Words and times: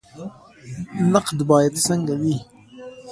نقد 1.11 1.37
باید 1.49 1.73
څنګه 1.87 2.13
وي؟ 2.21 2.37